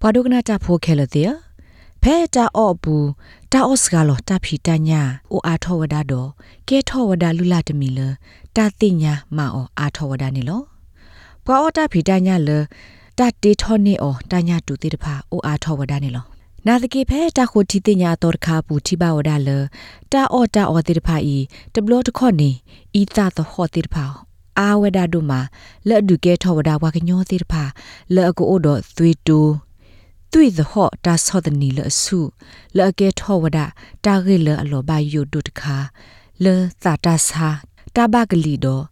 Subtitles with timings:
[0.00, 1.30] ပဒုကနာတာဖိုခဲလတဲ့
[2.02, 3.08] ဖဲတာအော့ဘူး
[3.52, 5.02] တာအော့စကလောတာဖီတညာ
[5.32, 6.28] အိုအာထောဝဒါတော့
[6.68, 7.98] ကဲထောဝဒါလူလာတမီလ
[8.56, 10.60] တာတိညာမအောအာထောဝဒါနေလော
[11.44, 12.48] ပွာအော်တာဖီတညာလ
[13.18, 16.26] တာတေထောနေအောတညာတူတေတဖာအိုအာထောဝဒါနေလော
[16.66, 19.50] နာတကေဖဲတာခိုတီတိညာတော်ခါပူတိပါဝဒါလ
[20.12, 21.36] တာအော်တာအော်တေတဖာဤ
[21.74, 22.50] တဘလတ်ခော့နေ
[23.00, 24.04] ဤတာသဟောတေတဖာ
[24.58, 25.40] အာဝဒါဒုမာ
[25.88, 27.64] လက်ဒုကဲထောဝဒါဝါကညောတေတဖာ
[28.14, 29.40] လက်အကိုအိုတော့သွေတူ
[30.32, 32.18] သွေသဟော့တာဆောဒနီလအဆု
[32.76, 33.66] လက်အကဲထောဝဒါ
[34.04, 35.76] တာဂေလအလောဘယုဒုတခါ
[36.44, 37.48] လေသာတာစာ
[37.94, 38.84] တာဘကလီတော့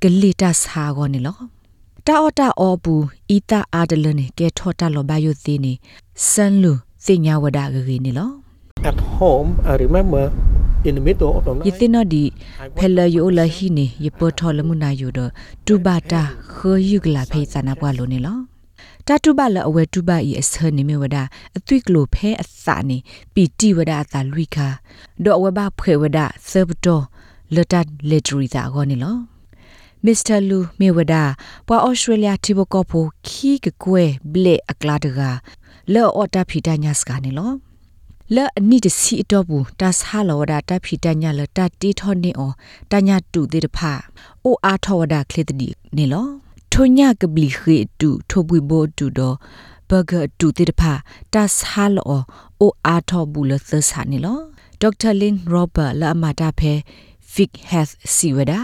[0.00, 1.38] ဂလီတာစာကောနေလော
[2.06, 3.04] တာအော်တာအော်ဘူး
[3.36, 5.72] ဤတာအာဒလနေကဲထောတာလောဘယုသေးနေ
[6.30, 8.30] စန်လူ စညာဝဒါဂေနေလော
[8.90, 10.24] at home I remember
[10.88, 12.24] in the middle of the ယ night သိနော်ဒီ
[12.78, 15.20] ဖဲလယိုလဟီနေယပထောလမှုနာယိုဒ
[15.66, 16.22] တူဘာတာ
[16.54, 18.38] ခေယုကလာဖေးစနာပွားလို့နေလော
[19.06, 21.16] တာတူဘာလအဝဲတူဘာဤအစနေမဝဒ
[21.56, 22.98] အသွိကလိုဖဲအစနေ
[23.34, 24.68] ပီတီဝဒအတာလွိခါ
[25.24, 27.04] ဒေါ်အဝဲဘာဖေဝဒဆဘတော်
[27.54, 27.74] လတ
[28.08, 29.16] လက်ထရီတာကောနေလော
[30.04, 31.14] မစ္စတာလူမေဝဒ
[31.66, 35.20] ပွာဩစတြေးလျတီဘကောဖိုခီကကွဲဘလေအကလာတက
[35.94, 37.52] လောအော်တာဖီတာညစကနေလော
[38.34, 42.50] လဲ့အနိတစီတော့ဘူးတာဆာလောဒတာဖီတညာလတာတီထောနေအော
[42.92, 43.92] တညာတူတေတဖာ
[44.44, 46.26] အိုအားထောဝဒခလစ်တီနေလော
[46.72, 49.36] ထိုညာကဘလီခေတူထိုပွေဘောတူတော့
[49.88, 50.92] ဘဂတူတေတဖာ
[51.32, 52.04] တာဆာလော
[52.60, 54.38] အိုအားထောဘူးလသဆာနေလော
[54.80, 56.72] ဒေါက်တာလင်ရောဘတ်လာမတာဖဲ
[57.32, 58.60] Fig Health Siwada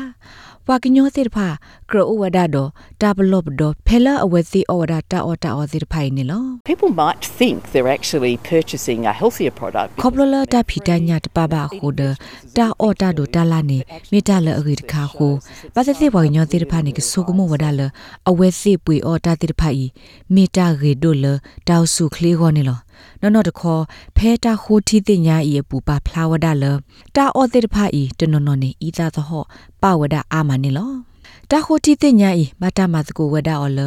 [0.69, 1.47] ဝါကညောသေတဖာ
[1.95, 2.69] ကရအိုဝဒါတော့
[3.01, 9.89] တာဘလော့တော့ဖဲလာအဝဲစီအော်ဒါတာအော်တာအော်သေတဖိုင်နေလော People might think they're actually purchasing a healthier product.
[10.03, 12.03] ခေါပလလတာဖီတညာတပပခုဒ
[12.57, 13.79] တာအော်တာဒိုတာလာနေ
[14.13, 15.29] မိတလအဂိတခါခု
[15.75, 17.81] ပါသတိဝညောတိတဖာနေကဆုကမဝဒါလ
[18.29, 19.87] အဝဲစီပွေအော်တာတိတဖာဤ
[20.35, 21.27] မိတာဂေဒိုလ
[21.69, 22.79] တောက်စုခလီခေါနေလော
[23.21, 23.83] နော်နော်တခေါ်
[24.17, 26.65] ဖဲတာခိုတီတင်ညာဤပူပါဖလာဝဒါလ
[27.17, 29.45] တာအော်တိတဖာဤတနော်နော်နေဤသာသဟော
[29.83, 31.14] ပဝဒအာမနေလော
[31.51, 33.81] တာခိုတီတင်ညာဤမတာမတကိုဝဒါအော်လ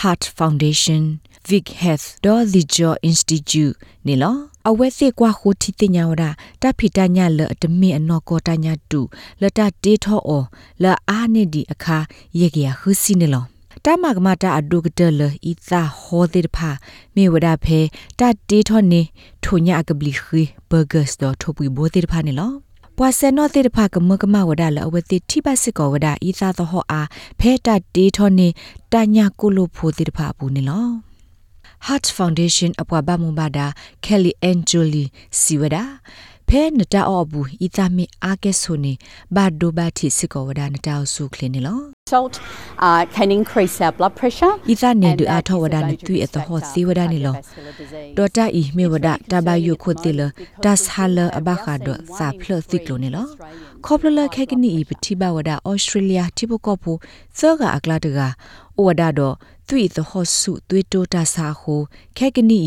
[0.00, 1.02] Heart Foundation
[1.48, 3.74] Vic Health ဒေါ်ဒီဂျော Institute
[4.06, 4.36] နေလော
[4.68, 6.24] အဝဲစစ်ကွာခိုတီတင်ညာဝဒ
[6.62, 9.00] တာဖီတညာလတမီအနော်ကောတညာတူ
[9.40, 10.44] လတတေထောအော
[10.82, 11.98] လအာနေဒီအခါ
[12.40, 13.44] ယေကရခုစီနေလော
[13.84, 15.20] တမကမတာအဒုကတလ
[15.50, 16.70] ဤသာဟောတိတဖာ
[17.14, 17.78] မေဝဒဖဲ
[18.18, 19.00] တတေထောနေ
[19.44, 22.52] ထိုညာကပလီခီဘဂတ်စ်တော့ထိုပူဘောတိတဖာနေလော
[22.98, 27.08] ပွာစနောတိတဖာကမကမဝဒလအဝတိထိပစစ်ကောဝဒဤသာသဟောအား
[27.40, 28.48] ဖဲတတေထောနေ
[28.92, 30.88] တညာကုလိုဖိုတိတဖာဘူးနေလော
[31.86, 33.66] Heart Foundation အပွားဘာမဘာဒါ
[34.04, 35.08] Kelly and Julie
[35.40, 35.84] Siwada
[36.48, 38.92] ဖဲနတာအောဘူးဤသမီအာကဲဆိုနေ
[39.36, 41.78] ဘာဒိုဘာတိစစ်ကောဝဒနတာဆုခလင်းနေလော
[42.12, 42.34] Salt
[42.86, 44.52] uh, can increase our blood pressure.
[44.72, 48.14] ဤသနေဒ and အ that ထောဝ is ဒ a န very သွေအတဟော dangerous စီဝဒနေလော cardiovascular disease.
[48.16, 50.20] ဒေါ်တာဤမေဝဒတဘယုခုတိလ
[50.64, 53.26] ဒတ်ဟာလအဘခါဒစာဖလသိကလိုနေလော
[53.86, 56.92] ခေါပလလခဲကနီဤပတိဘဝဒဩစတြေးလျတိဘကောဖူ
[57.38, 58.28] စောကအကလာတကဩ
[58.84, 59.34] ဝဒတော့
[59.68, 61.74] သွေသဟောစုသွေတိုတာစာဟု
[62.18, 62.62] ခဲကနီ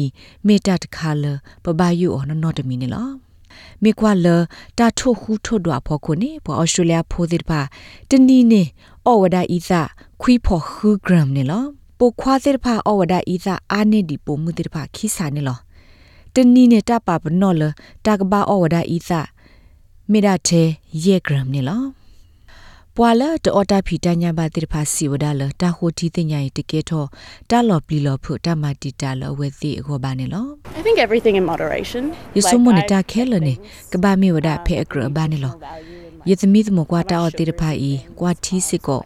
[0.48, 1.26] မေတတခါလ
[1.64, 3.29] ပဘယုဩနနောတမီနေလော
[3.84, 4.28] မေကွာလ
[4.78, 7.62] တာထိုခုထို့တော့ဖို့ခုနေပေါ်ဩစတြေးလျဖိုးဒီပါ
[8.10, 8.64] တနီနေ
[9.08, 9.72] ဩဝဒဤသ
[10.22, 11.64] ခွီဖို့ခူဂရမ်နေလော
[12.00, 15.58] ပိုခွာသေဖာဩဝဒဤသအာနေဒီပိုမှုတေဖာခိစာနေလော
[16.34, 17.64] တနီနေတပပနောလ
[18.06, 19.12] တကဘာဩဝဒဤသ
[20.12, 20.68] မေဒတဲ့
[21.04, 21.99] ယေဂရမ်နေလော
[23.02, 27.06] ပွာလာတောတာဖီတညာဘာတိဖာစီဝဒါလတာဟိုတီတင်ညာတကေထော
[27.50, 30.46] တာလော်ပလီလော်ဖုတမတီတာလောဝဲသိအခောပါနေလော
[30.80, 32.04] I think everything in moderation.
[32.38, 33.54] ယဆုမနတာခဲလနေ
[33.92, 35.54] ကဘာမီဝဒဖဲအကရဘာနေလော
[36.30, 39.02] ယသမီသမကွာတာအော်တိရဖာဤကွာတီစစ်ကော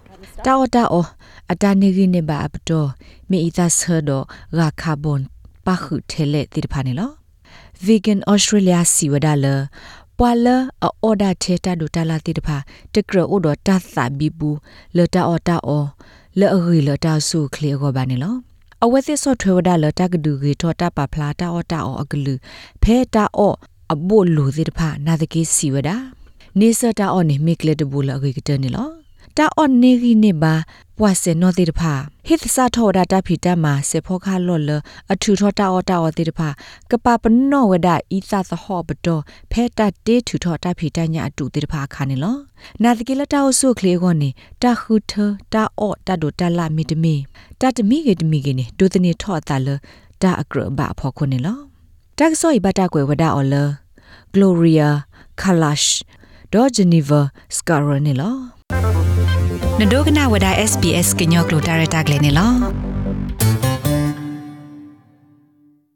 [0.46, 1.08] တာအော်တာအော်
[1.52, 2.90] အတာနေကိနေဘာအပတော်
[3.30, 4.10] မေဤသာဆာဒ
[4.58, 5.22] ရာကာဘွန်
[5.66, 7.12] ပါခုထဲလေတိရဖာနေလော
[7.86, 9.46] vegan australia စီဝဒါလ
[10.18, 10.48] ပွာလ
[10.84, 12.58] အော်ဒါထေတာဒိုတာလာတိတဖာ
[12.94, 14.58] တကရအိုဒတာသာဘီဘူး
[14.98, 15.88] လတာအော်တာအော်
[16.40, 18.36] လဲအဂီလတာဆုခလီကောဘာနေလော
[18.84, 22.34] အဝဲသစ်ဆော့ထွေဝဒါလတာကဒူဂီထောတာပါဖလာတာအော်တာအော်အကလူ
[22.84, 23.56] ဖဲတာအော်
[23.94, 25.96] အဘို့လူတိတဖာနာတကေစီဝဒါ
[26.60, 29.03] နေစတာအော်နေမိကလက်တဘူလအဂီကတနေလော
[29.38, 30.54] တာအော်နေဂီနေဘာ
[30.98, 31.94] ပွာစင်နောတိတဖာ
[32.28, 34.70] ဟစ်စာထောဒတာဖီတမစေဖောခါလော်လ
[35.14, 36.50] အထူထောတာအော်တာအော်တိတဖာ
[36.90, 39.22] ကပပနောဝဒဤသသဟောဘတော်
[39.52, 42.36] ဖဲတတေထူထောတာဖီတညာအတူတိတဖာခါနေလော
[42.84, 44.30] နာတကိလတာဆုခလေကောနေ
[44.62, 45.14] တာခုထ
[45.54, 47.16] တာအော့တာဒိုတာလာမီတမီ
[47.62, 49.68] တာတမီကေတမီကေနေဒိုတနေထော့တာလ
[50.22, 51.58] တာအကရဘဖောခုနေလော
[52.18, 53.56] တက်ဆောဤဘတာကွယ်ဝဒအော်လ
[54.34, 54.90] Gloria
[55.42, 55.90] Kalash
[56.54, 57.22] ဒေါ်ဂျနီဗာ
[57.56, 59.03] စကာရနေလော
[59.80, 62.52] နဒိုကနာဝဒ SBS ကညောကလိုတာရတာကလေးနေလော